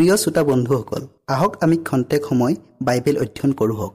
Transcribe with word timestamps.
প্ৰিয় 0.00 0.16
শ্ৰোতা 0.16 0.42
বন্ধুসকল 0.50 1.02
আহক 1.34 1.52
আমি 1.64 1.76
খন্তেক 1.88 2.22
সময় 2.28 2.54
বাইবেল 2.86 3.16
অধ্যয়ন 3.22 3.52
কৰোঁ 3.58 3.88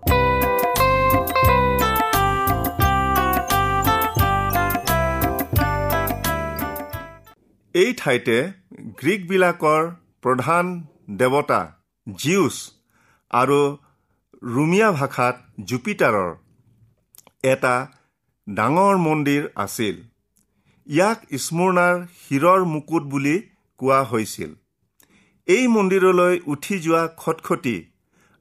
এই 7.76 7.90
ঠাইতে 8.02 8.36
গ্ৰীকবিলাকৰ 9.00 9.82
প্ৰধান 10.24 10.66
দেৱতা 11.22 11.62
জিউছ 12.08 12.56
আৰু 13.32 13.60
ৰুমিয়া 14.56 14.90
ভাষাত 15.00 15.36
জুপিটাৰৰ 15.70 16.32
এটা 17.54 17.76
ডাঙৰ 18.48 18.96
মন্দিৰ 18.98 19.44
আছিল। 19.66 19.96
ইয়াক 20.88 21.20
স্মৰণাৰ 21.46 21.96
শিৰৰ 22.22 22.60
মুকুট 22.74 23.04
বুলি 23.14 23.36
কোৱা 23.80 24.00
হৈছিল। 24.12 24.54
এই 25.48 25.66
মন্দিৰলৈ 25.68 26.40
উঠি 26.54 26.76
যোৱা 26.84 27.04
খটখটি 27.18 27.76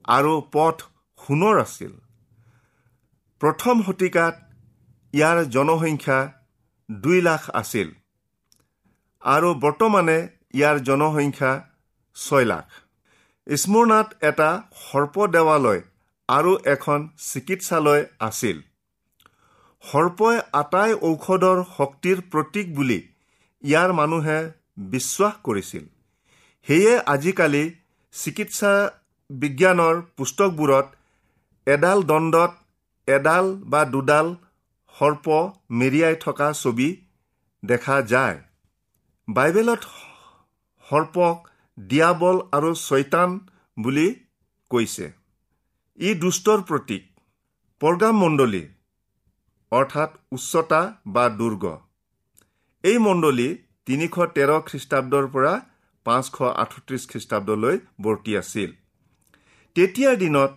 আৰু 0.08 0.32
পথ 0.52 0.76
সোণৰ 1.18 1.58
আছিল। 1.62 1.92
প্ৰথম 3.40 3.82
শতিকাত 3.87 4.34
ইয়াৰ 5.14 5.38
জনসংখ্যা 5.54 6.18
দুই 6.88 7.20
লাখ 7.20 7.42
আছিল 7.61 7.88
আৰু 9.23 9.49
বৰ্তমানে 9.64 10.18
ইয়াৰ 10.54 10.76
জনসংখ্যা 10.88 11.52
ছয় 12.16 12.46
লাখ। 12.52 12.66
স্মৰণাত 13.46 14.08
এটা 14.28 14.50
সৰ্প 14.84 15.14
দেৱালয় 15.34 15.82
আৰু 16.28 16.52
এখন 16.75 17.08
চিকিৎসালয় 17.30 18.02
আছিল। 18.28 18.56
সৰ্পই 19.84 20.37
আটাই 20.61 20.92
ঔষধৰ 21.08 21.58
শক্তিৰ 21.76 22.18
প্ৰতীক 22.32 22.66
বুলি 22.76 23.00
ইয়াৰ 23.64 23.90
মানুহে 24.00 24.38
বিশ্বাস 24.92 25.34
কৰিছিল। 25.46 25.84
সেয়ে 26.66 26.92
আজিকালি 27.12 27.64
চিকিৎসা 28.14 28.73
বিজ্ঞানৰ 29.30 29.97
পুস্তকবোৰত 30.16 30.87
এডাল 31.66 31.99
দণ্ডত 32.11 32.52
এডাল 33.09 33.47
বা 33.73 33.83
দুডাল 33.92 34.30
সৰ্প 34.94 35.26
মেৰিয়াই 35.80 36.16
থকা 36.25 36.49
ছবি 36.62 36.88
দেখা 37.62 37.97
যায়। 38.12 38.38
বাইবেলত 39.28 39.83
সৰ্পক 40.87 41.37
দিয়াবল 41.78 42.37
আৰু 42.56 42.71
ছয়তান 42.87 43.30
বুলি 43.76 44.06
কৈছে। 44.71 45.06
ই 45.99 46.09
দুষ্টৰ 46.23 46.61
প্ৰতীক 46.68 47.04
পৰগাম 47.80 48.14
মণ্ডলী 48.23 48.64
অৰ্থাৎ 49.73 50.11
উচ্চতা 50.33 50.80
বা 51.14 51.25
দুৰ্গ। 51.38 51.64
এই 52.85 52.99
মণ্ডলী 53.06 53.49
তিনিশ 53.87 54.14
তেৰ 54.35 54.50
খ্ৰীষ্টাব্দৰ 54.68 55.26
পৰা 55.35 55.54
পাঁচশ 56.06 56.37
আঠত্ৰিছ 56.62 57.02
খ্ৰীষ্টাব্দলৈ 57.11 57.76
বৰ্তি 58.02 58.32
আছিল। 58.42 58.70
তেতিয়াৰ 59.76 60.16
দিনত 60.16 60.50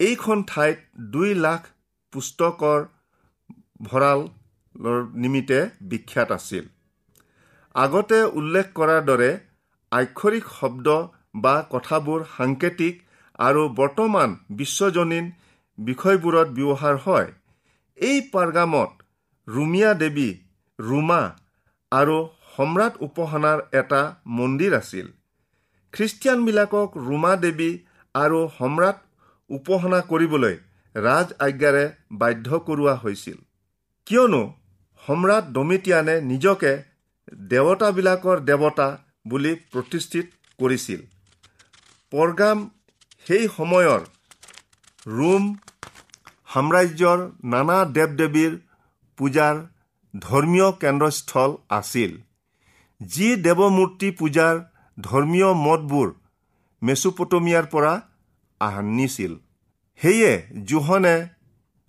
এইখন 0.00 0.38
ঠাইত 0.50 0.78
দুই 1.14 1.30
লাখ 1.44 1.60
পুস্তকৰ 2.12 2.80
ভঁৰালৰ 3.88 4.98
নিমিত্তে 5.22 5.60
বিখ্যাত 5.90 6.28
আছিল। 6.38 6.64
আগতে 7.74 8.18
উল্লেখ 8.40 8.66
কৰাৰ 8.74 9.02
দৰে 9.10 9.30
আক্ষৰিক 9.92 10.44
শব্দ 10.58 10.86
বা 11.42 11.54
কথাবোৰ 11.70 12.20
সাংকেতিক 12.36 12.94
আৰু 13.38 13.62
বৰ্তমান 13.80 14.36
বিশ্বজনীন 14.58 15.26
বিষয়বোৰত 15.78 16.48
ব্যৱহাৰ 16.58 16.96
হয়। 17.06 17.28
এই 17.98 18.18
পাৰগামত 18.34 18.90
ৰুমিয়া 19.48 19.90
দেৱী 20.02 20.30
ৰুমা 20.78 21.22
আৰু 21.92 22.18
সম্ৰাট 22.56 22.94
উপাসনাৰ 23.06 23.58
এটা 23.80 24.00
মন্দিৰ 24.38 24.72
আছিল। 24.80 25.06
খ্ৰীষ্টিয়ানবিলাকক 25.94 26.88
ৰুমা 27.06 27.32
দেৱী 27.44 27.70
আৰু 28.14 28.40
সম্ৰাট 28.58 28.98
উপাসনা 29.50 30.00
কৰিবলৈ 30.10 30.54
ৰাজ 30.94 31.28
আজ্ঞাৰে 31.46 31.84
বাধ্য 32.20 32.48
কৰোৱা 32.66 32.94
হৈছিল। 33.02 33.38
কিয়নো 34.06 34.42
সম্ৰাট 35.02 35.44
ডমিটিয়ানে 35.56 36.16
নিজকে 36.30 36.72
দেৱতাবিলাকৰ 37.50 38.38
দেৱতা 38.50 38.88
বুলি 39.28 39.52
প্ৰতিষ্ঠিত 39.72 40.26
কৰিছিল। 40.58 41.00
পৰগাম 42.12 42.58
সেই 43.26 43.44
সময়ৰ 43.56 44.00
ৰোম 45.18 45.44
সাম্ৰাজ্যৰ 46.48 47.18
নানা 47.52 47.78
দেৱ 47.96 48.10
দেৱীৰ 48.20 48.52
পূজাৰ 49.18 49.54
ধৰ্মীয় 50.14 50.68
কেন্দ্ৰস্থল 50.82 51.50
আছিল। 51.78 52.12
যি 53.00 53.28
দেৱমূৰ্তি 53.44 54.08
পূজাৰ 54.18 54.54
ধৰ্মীয় 54.98 55.50
মতবোৰ 55.60 56.08
মেচুপটমিয়াৰ 56.82 57.66
পৰা 57.66 57.92
আনিছিল 58.60 59.32
সেয়ে 60.00 60.32
জোহনে 60.70 61.16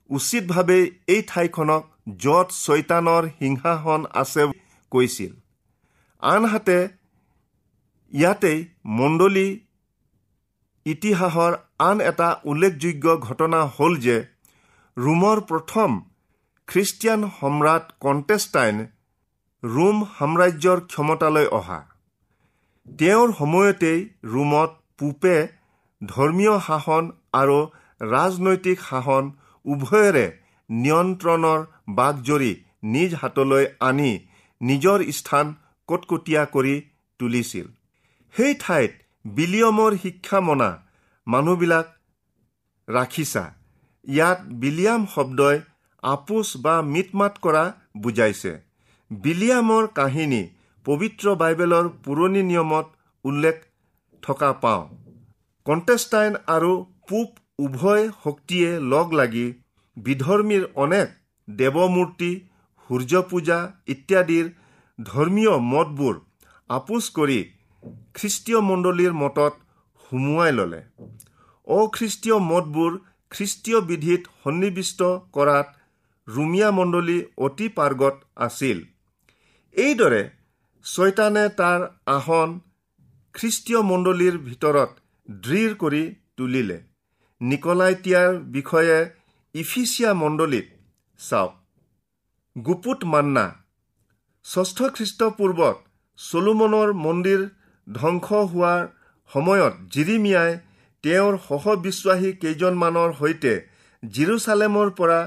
উচিতভাৱে 0.09 0.79
এই 1.07 1.21
ঠাইখনক 1.27 1.83
য'ত 2.23 2.47
ছৈতানৰ 2.57 3.23
সিংহাসন 3.39 4.01
আছে 4.21 4.43
কৈছিল। 4.91 5.31
আনহাতে 6.23 6.77
ইয়াতেই 8.11 8.59
মণ্ডলী 8.97 9.47
ইতিহাসৰ 10.85 11.53
আন 11.79 11.97
এটা 12.01 12.29
উল্লেখযোগ্য 12.45 13.05
ঘটনা 13.19 13.59
হ'ল 13.75 13.93
যে 13.97 14.17
ৰোমৰ 14.97 15.37
প্ৰথম 15.49 15.89
খ্ৰীষ্টিয়ান 16.67 17.21
সম্ৰাট 17.39 17.83
কণ্টেষ্টাইন 17.99 18.75
ৰোম 19.65 19.97
সাম্ৰাজ্যৰ 20.17 20.79
ক্ষমতালৈ 20.91 21.47
অহা। 21.59 21.79
তেওঁৰ 22.99 23.29
সময়তেই 23.37 23.99
ৰোমত 24.23 24.71
পূপে 24.99 25.35
ধৰ্মীয় 26.01 26.55
শাসন 26.67 27.03
আৰু 27.33 27.57
ৰাজনৈতিক 28.01 28.77
শাসন 28.89 29.23
উভয়ৰে 29.65 30.25
নিয়ন্ত্ৰণৰ 30.69 31.59
বাঘজৰি 31.99 32.53
নিজ 32.93 33.15
হাতলৈ 33.21 33.65
আনি 33.79 34.11
নিজৰ 34.61 34.99
স্থান 35.11 35.45
কটকটীয়া 35.89 36.43
কৰি 36.45 36.75
তুলিছিল। 37.19 37.65
সেই 38.35 38.53
ঠাইত 38.59 38.91
বিলিয়মৰ 39.25 39.91
শিক্ষা 40.03 40.39
মনা 40.39 40.69
মানুহবিলাক 41.27 41.87
ৰাখিছা। 42.87 43.43
ইয়াত 44.07 44.39
বিলিয়াম 44.61 45.01
শব্দই 45.15 45.57
আপোচ 46.03 46.47
বা 46.57 46.75
মিটমাত 46.93 47.33
কৰা 47.41 47.63
বুজাইছে। 47.97 48.53
বিলিয়ামৰ 49.11 49.87
কাহিনী 49.97 50.41
পবিত্ৰ 50.85 51.33
বাইবেলৰ 51.41 51.87
পুৰণি 52.05 52.41
নিয়মত 52.43 52.87
উল্লেখ 53.25 53.59
থকা 54.23 54.47
পাওঁ। 54.63 54.83
কণ্টেষ্টাইন 55.65 56.37
আৰু 56.47 56.71
পূব 57.09 57.27
উভয় 57.59 58.07
শক্তিয়ে 58.23 58.69
লগ 58.93 59.13
লাগি 59.13 59.45
বিধৰ্মীৰ 59.97 60.65
অনেক 60.85 61.13
দেৱমূৰ্তি 61.47 62.31
সূৰ্য 62.89 63.21
পূজা 63.29 63.59
ইত্যাদিৰ 63.87 64.49
ধৰ্মীয় 64.99 65.53
মতবোৰ 65.67 66.15
আপোচ 66.69 67.11
কৰি 67.11 67.39
খ্ৰীষ্টীয় 68.15 68.59
মণ্ডলীৰ 68.69 69.13
মতত 69.13 69.53
সুমুৱাই 70.03 70.51
ল'লে। 70.51 70.81
অখ্ৰীষ্টীয় 71.67 72.37
মতবোৰ 72.49 72.91
খ্ৰীষ্টীয় 73.31 73.79
বিধিত 73.89 74.21
সন্নিৱিষ্ট 74.43 74.99
কৰাত 75.31 75.67
ৰুমিয়া 76.27 76.69
মণ্ডলী 76.71 77.17
অতি 77.45 77.67
পাৰ্গত 77.77 78.15
আছিল। 78.47 78.77
এইদৰে 79.75 80.21
ছয়তানে 80.85 81.41
তাৰ 81.55 81.81
আসন 82.07 82.51
খ্ৰীষ্টীয় 83.35 83.81
মণ্ডলীৰ 83.87 84.35
ভিতৰত 84.43 84.91
দৃঢ় 85.29 85.73
কৰি 85.81 86.03
তুলিলে। 86.37 86.77
নিকলাইতিয়াৰ 87.41 88.31
বিষয়ে 88.55 88.97
ইফিচিয়া 89.55 90.13
মণ্ডলীত 90.21 90.67
চাওক। 91.19 91.53
গুপুত 92.55 92.99
মান্না 93.13 93.45
ষষ্ঠ 94.45 94.77
খ্ৰীষ্টপূৰ্বত 94.95 95.75
চলোমনৰ 96.19 96.93
মন্দিৰ 97.05 97.41
ধ্বংস 97.87 98.27
হোৱাৰ 98.51 98.81
সময়ত 99.29 99.73
জিৰিমিয়াই 99.93 100.51
তেওঁৰ 101.03 101.33
সহবিশ্বাসী 101.47 102.31
কেইজনমানৰ 102.41 103.09
সৈতে 103.19 103.53
জিৰচালেমৰ 104.03 104.89
পৰা 104.99 105.19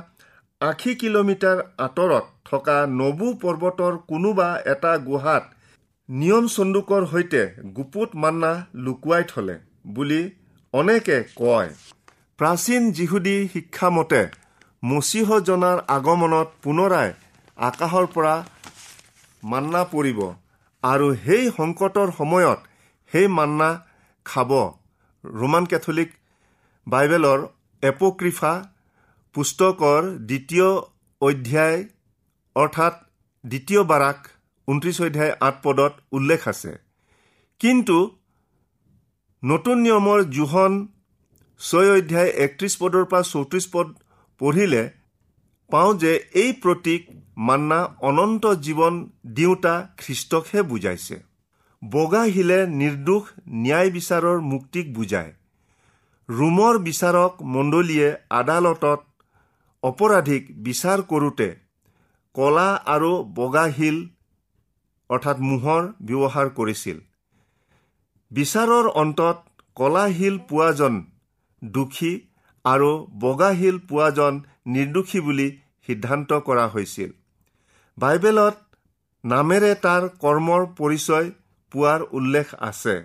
আশী 0.61 0.93
কিলোমিটাৰ 1.00 1.59
আঁতৰত 1.85 2.25
থকা 2.45 2.77
নবু 2.93 3.27
পৰ্বতৰ 3.43 3.97
কোনোবা 4.07 4.47
এটা 4.71 4.93
গুহাত 5.03 5.45
নিয়ম 6.09 6.47
চন্দুকৰ 6.55 7.05
সৈতে 7.11 7.43
গুপুত 7.77 8.17
মান্না 8.23 8.50
লুকুৱাই 8.87 9.27
থলে 9.33 9.55
বুলি 9.95 10.19
অনেকে 10.75 11.19
কয়। 11.37 11.69
প্ৰাচীন 12.38 12.88
যিহুদী 12.97 13.35
শিক্ষামতে 13.53 14.23
মচীহজনাৰ 14.83 15.79
আগমনত 15.97 16.49
পুনৰাই 16.65 17.12
আকাশৰ 17.59 18.09
পৰা 18.15 18.35
মান্না 19.43 19.83
পৰিব 19.93 20.19
আৰু 20.83 21.07
সেই 21.25 21.45
সংকটৰ 21.59 22.09
সময়ত 22.19 22.59
সেই 23.12 23.29
মান্না 23.37 23.71
খাব। 24.27 24.50
ৰোমান 25.25 25.71
কেথলিক 25.71 26.11
বাইবেলৰ 26.87 27.47
এপক্ৰিফা 27.83 28.53
পুস্তকৰ 29.38 30.02
দ্বিতীয় 30.28 30.68
অধ্যায় 31.21 31.85
অৰ্থাৎ 32.57 32.95
দ্বিতীয় 33.45 33.83
বাৰাক 33.83 34.18
ঊনত্ৰিছ 34.68 34.99
অধ্যায় 35.02 35.33
আঠ 35.40 35.54
পদত 35.62 35.92
উল্লেখ 36.12 36.49
আছে। 36.49 36.73
কিন্তু 37.61 37.99
নতুন 39.42 39.76
নিয়মৰ 39.78 40.21
জোহন 40.37 40.73
ছয় 41.61 41.90
অধ্যায় 41.99 42.30
একত্ৰিছ 42.45 42.75
পদৰ 42.80 43.04
পৰা 43.04 43.23
চৌত্ৰিছ 43.23 43.64
পদ 43.73 43.87
পঢ়িলে 44.40 44.83
পাওঁ 45.71 45.95
যে 45.95 46.12
এই 46.42 46.52
প্ৰতীক 46.52 47.02
মান্না 47.37 47.80
অনন্ত 48.09 48.45
জীৱন 48.47 48.95
দিওঁতা 49.35 49.75
খ্ৰীষ্টকহে 49.99 50.62
বুজাইছে। 50.62 51.16
বগা 51.83 52.23
শিলে 52.28 52.59
নিৰ্দোষ 52.66 53.25
ন্যায় 53.49 53.90
বিচাৰৰ 53.90 54.38
মুক্তিক 54.40 54.87
বুজায়। 54.95 55.33
ৰোমৰ 56.28 56.75
বিচাৰক 56.78 57.33
মণ্ডলীয়ে 57.42 58.09
আদালতত 58.30 59.00
অপৰাধীক 59.82 60.42
বিচাৰ 60.62 61.02
কৰোঁতে 61.02 61.49
কলা 62.35 62.68
আৰু 62.94 63.11
বগা 63.35 63.66
শিল 63.70 63.99
অৰ্থাৎ 65.11 65.38
মোহৰ 65.40 65.82
ব্যৱহাৰ 66.08 66.49
কৰিছিল। 66.58 66.99
বিচাৰৰ 68.30 68.88
অন্তত 69.02 69.37
কলা 69.76 70.04
শিল 70.12 70.38
পোৱাজন 70.49 70.94
দোষী 71.62 72.12
আৰু 72.64 72.90
বগা 73.20 73.50
শিল 73.54 73.78
পোৱাজন 73.88 74.40
নিৰ্দোষী 74.75 75.20
বুলি 75.20 75.49
সিদ্ধান্ত 75.88 76.40
কৰা 76.49 76.66
হৈছিল। 76.68 77.11
বাইবেলত 77.99 78.56
নামেৰে 79.25 79.73
তাৰ 79.85 80.08
কৰ্মৰ 80.23 80.66
পৰিচয় 80.78 81.30
পোৱাৰ 81.73 82.00
উল্লেখ 82.12 82.54
আছে। 82.61 82.97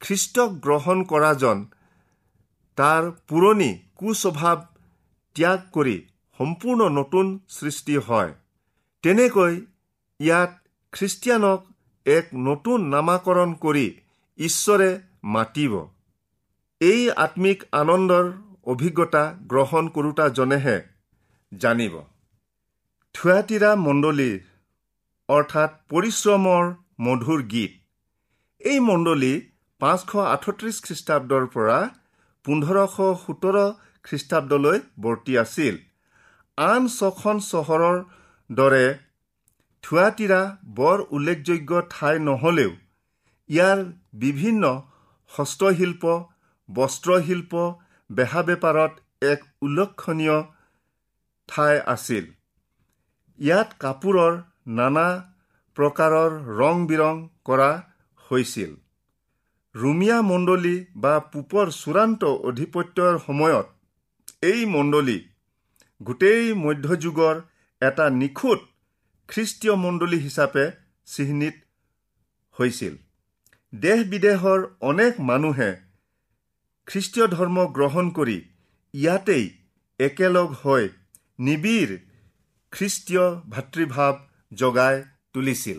খ্ৰীষ্টক 0.00 0.50
গ্ৰহণ 0.64 1.02
কৰাজন 1.04 1.58
তাৰ 2.78 3.02
পুৰণি 3.28 3.70
কুস্বভাৱ 3.96 4.58
ত্যাগ 5.36 5.60
কৰি 5.74 5.96
সম্পূৰ্ণ 6.40 6.80
নতুন 6.98 7.26
সৃষ্টি 7.56 7.96
হয়। 8.06 8.32
তেনেকৈ 9.04 9.54
ইয়াত 10.20 10.50
খ্ৰীষ্টিয়ানক 10.92 11.60
এক 12.06 12.26
নতুন 12.46 12.78
নামাকৰণ 12.94 13.50
কৰি 13.64 13.86
ঈশ্বৰে 14.38 14.90
মাতিব। 15.34 15.72
এই 16.80 17.00
আত্মিক 17.24 17.58
আনন্দৰ 17.80 18.24
অভিজ্ঞতা 18.72 19.22
গ্ৰহণ 19.50 19.84
কৰোতাজনেহে 19.94 20.76
জানিব। 21.52 21.94
থুৱাতিৰা 23.14 23.70
মণ্ডলীৰ 23.86 24.38
অৰ্থাৎ 25.28 25.70
পৰিশ্ৰমৰ 25.90 26.64
মধুৰ 27.00 27.40
গীত। 27.52 27.72
এই 28.60 28.78
মণ্ডলী 28.88 29.34
পাঁচশ 29.80 30.10
আঠত্ৰিছ 30.26 30.76
খ্ৰীষ্টাব্দৰ 30.84 31.44
পৰা 31.54 31.78
পোন্ধৰশ 32.44 32.96
সোতৰ 33.22 33.56
খ্ৰীষ্টাব্দলৈ 34.04 34.78
বৰ্তি 35.00 35.32
আছিল। 35.38 35.74
আন 36.58 36.82
ছখন 36.88 37.36
চহৰৰ 37.50 37.96
দৰে 38.50 38.86
থুৱাতিৰা 39.84 40.40
বৰ 40.76 40.98
উল্লেখযোগ্য 41.10 41.80
ঠাই 41.90 42.18
নহ'লেও 42.28 42.72
ইয়াৰ 43.50 43.78
বিভিন্ন 44.22 44.64
হস্তশিল্প 45.32 46.02
বস্ত্ৰশিল্প 46.68 47.52
বেহা 48.10 48.42
বেপাৰত 48.42 48.92
এক 49.32 49.40
উল্লেখনীয় 49.62 50.38
ঠাই 51.48 51.74
আছিল। 51.86 52.24
ইয়াত 53.38 53.68
কাপোৰৰ 53.82 54.34
নানা 54.78 55.08
প্ৰকাৰৰ 55.76 56.32
ৰং 56.60 56.86
বিৰং 56.86 57.14
কৰা 57.44 57.70
হৈছিল। 58.30 58.72
ৰুমিয়া 59.74 60.18
মণ্ডলী 60.22 60.76
বা 60.96 61.14
পূপৰ 61.32 61.66
চূড়ান্ত 61.80 62.22
অধিপত্যৰ 62.48 63.14
সময়ত 63.26 63.66
এই 64.50 64.60
মণ্ডলী 64.74 65.18
গোটেই 66.00 66.44
মধ্যযুগৰ 66.64 67.36
এটা 67.82 68.06
নিখুঁত 68.20 68.60
খ্ৰীষ্টীয় 69.28 69.74
মণ্ডলী 69.84 70.18
হিচাপে 70.26 70.64
চিহ্নিত 71.08 71.56
হৈছিল। 72.56 72.94
দেশ 73.72 74.00
বিদেশৰ 74.12 74.60
অনেক 74.90 75.12
মানুহে 75.30 75.70
খ্ৰীষ্টীয় 76.88 77.26
ধৰ্ম 77.36 77.56
গ্ৰহণ 77.76 78.06
কৰি 78.18 78.38
ইয়াতেই 78.94 79.44
একেলগ 80.00 80.48
হৈ 80.62 80.84
নিবিড় 81.46 81.92
খ্ৰীষ্টীয় 82.72 83.26
ভাতৃভাৱ 83.52 84.14
জগাই 84.52 84.96
তুলিছিল। 85.32 85.78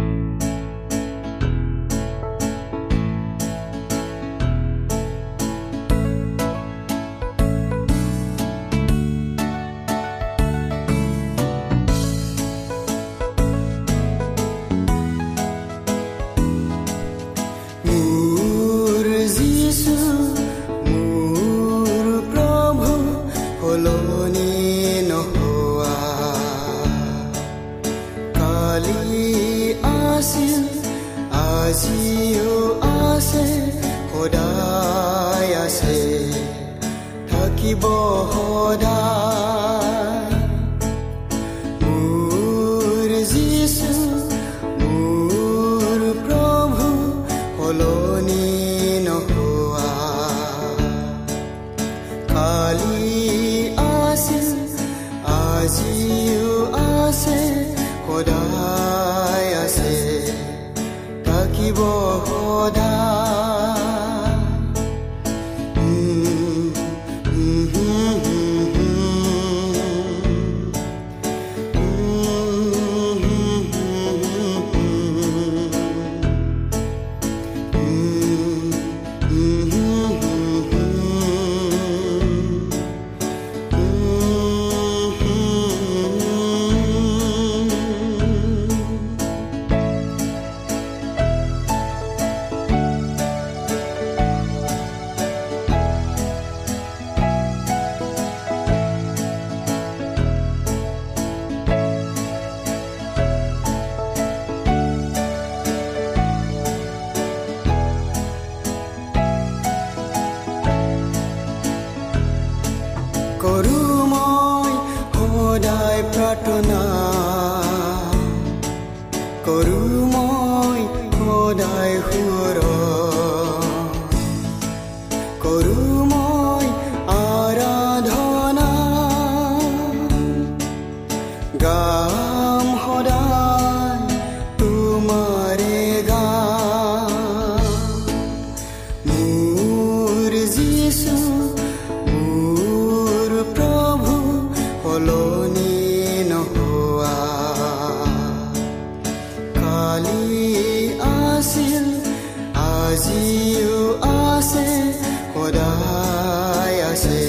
से 157.01 157.19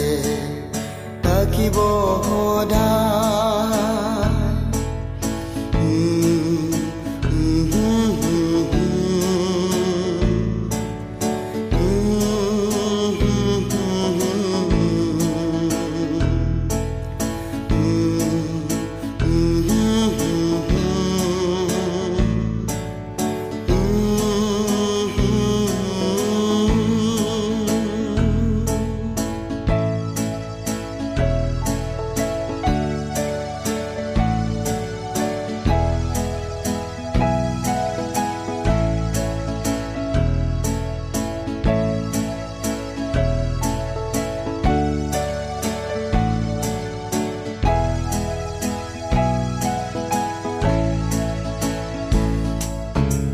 ताकि 1.24 1.68
वो 1.76 1.88
हो 2.26 2.42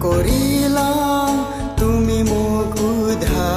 কৰিলা 0.05 0.91
তুমি 1.79 2.19
মোক 2.31 2.75
উধা 2.89 3.53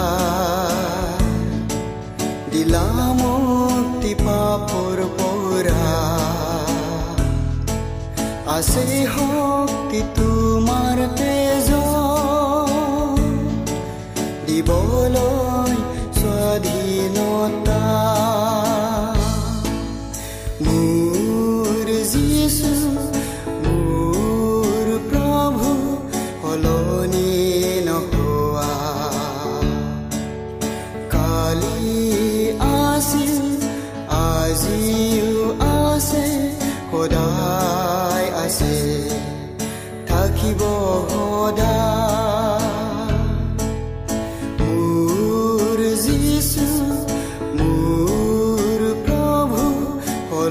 দিলা 2.51 2.85
মুক্তি 3.19 4.11
পাপৰ 4.25 4.97
পৰা। 5.17 5.87
আছে 8.55 8.85
শক্তি 9.15 9.99
তোমাৰ 10.17 10.97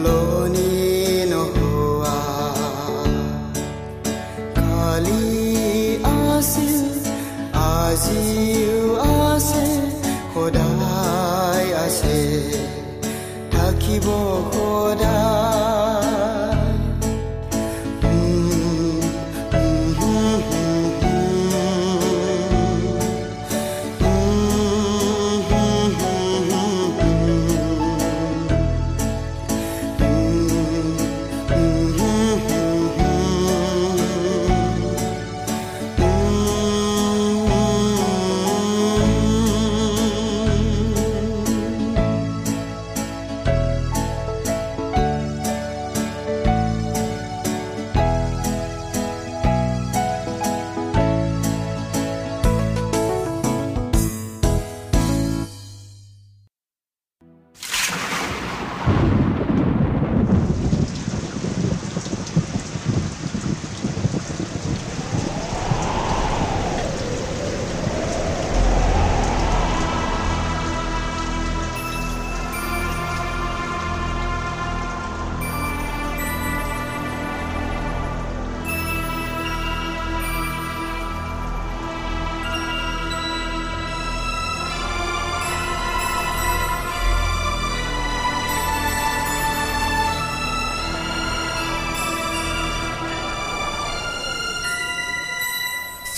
Lord. 0.02 0.39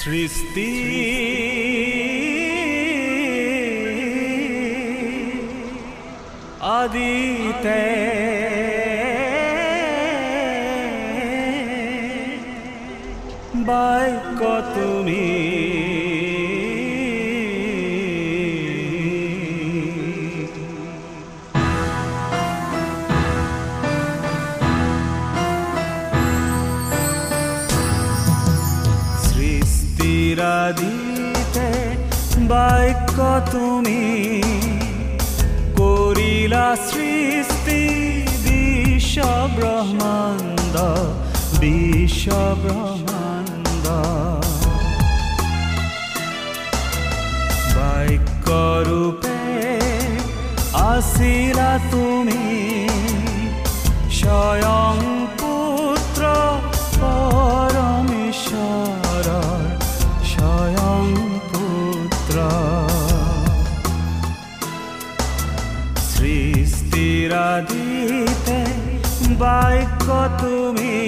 সৃষ্টি। 0.03 0.71
আদিতে 6.79 7.83
বাইক 13.69 14.41
তুমি 14.75 15.27
তুমি 33.53 34.03
কৰিলা 35.79 36.67
সৃষ্টি 36.89 37.83
বিশ্ব 38.45 39.17
ব্ৰহ্মাণ্ড 39.57 40.75
বিশ্ব 41.61 42.27
ব্ৰহ্মাণ্ড 42.63 43.87
বাক্যৰূপে 47.77 49.39
আছিলা 50.91 51.71
তুমি 51.91 52.22
সৃষ্টিৰাদিতে 66.55 67.81
বাক্য 69.41 70.07
তুমি 70.41 70.99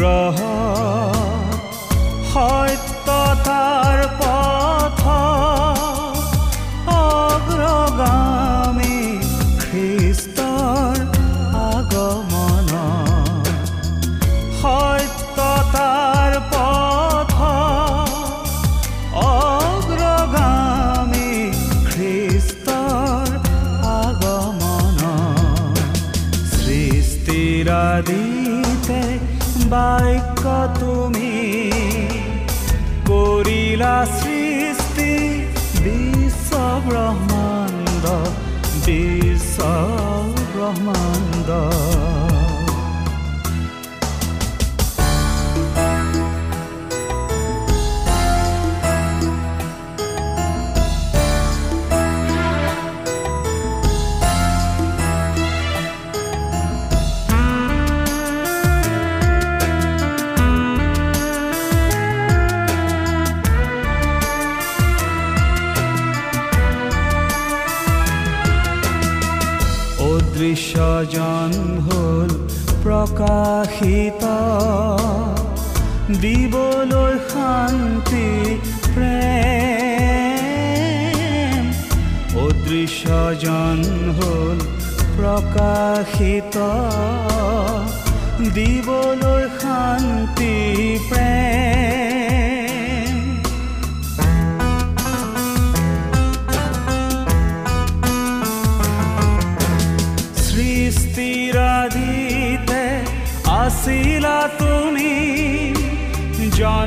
অনুগ্ৰহ 0.00 0.39
দিবলৈ 76.21 77.13
শান্তি 77.29 78.29
প্ৰেম 78.87 79.21
অদৃশ্যজন 82.41 83.79
হ'ল 84.17 84.59
প্ৰকাশিত 85.17 86.55
দিবলৈ 88.55 89.41
শান্তি 89.61 90.53
প্ৰেম 91.09 91.60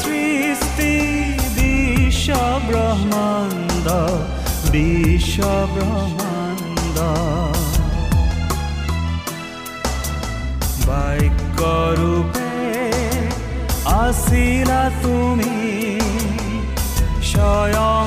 সৃষ্টি 0.00 0.94
বিশ্ব 1.56 2.28
ব্রহ্মাণ্ড 2.68 3.86
বিশ্ব 4.72 5.38
ব্রহ্মাণ্ড 5.74 6.98
বাক্য 10.86 11.60
রূপে 11.98 12.52
আসিলা 14.02 14.82
তুমি 15.02 15.56
স্বয়ং 17.30 18.06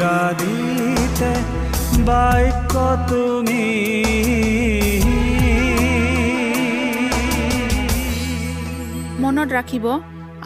সৃষ্টিৰাদিতে 0.00 1.30
বাক্য 2.08 2.74
তুমি। 3.08 3.64
মনত 9.22 9.48
ৰাখিব 9.56 9.84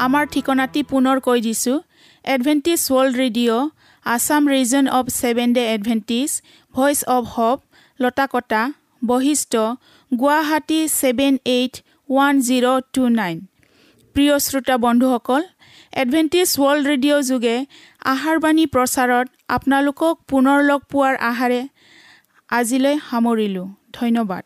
আমাৰ 0.07 0.25
ঠিকনাটি 0.33 0.81
পুনৰ 0.91 1.17
কৈ 1.27 1.39
দিছোঁ। 1.47 1.77
Adventist 2.25 2.81
World 2.89 3.15
Radio' 3.23 3.71
Assam 4.07 4.43
region 4.55 4.85
of 4.99 5.07
Seven 5.21 5.49
Day 5.57 5.65
Adventist 5.75 6.31
Voice 6.75 6.99
of 7.17 7.23
Hope 7.35 7.59
Lotakata 8.01 8.63
Basistha 9.03 9.53
Guwahati 10.13 10.81
seven 11.01 11.33
eight 11.57 11.75
one 12.09 12.35
zero' 12.47 12.69
two 12.95 13.03
nine 13.21 13.37
প্ৰিয় 14.17 14.35
শ্ৰোতা 14.47 14.77
বন্ধুসকল 14.85 15.43
এডভেণ্টিজ 16.03 16.49
ৱৰ্ল্ড 16.59 16.85
ৰেডিঅ' 16.91 17.23
যোগে 17.31 17.57
আহাৰবাণী 18.13 18.65
প্ৰচাৰত 18.75 19.27
আপোনালোকক 19.49 20.15
পুনৰ 20.29 20.63
লগ 20.65 20.81
পোৱাৰ 20.91 21.17
আহাৰে 21.21 21.61
আজিলৈ 22.51 22.95
সামৰিলোঁ। 23.11 23.67
ধন্যবাদ। 23.93 24.45